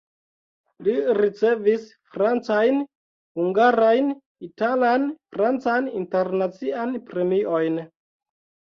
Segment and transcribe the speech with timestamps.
[0.85, 2.81] Li ricevis francajn,
[3.41, 4.11] hungarajn,
[4.51, 7.83] italan, francan, internacian premiojn.